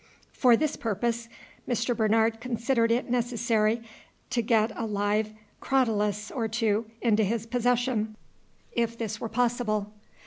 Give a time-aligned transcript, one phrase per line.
[0.33, 1.29] For this purpose
[1.69, 1.95] Mr.
[1.95, 3.83] Bernard considered it necessary
[4.31, 8.15] to get a live crotalus or two into his possession,
[8.71, 9.93] if this were possible.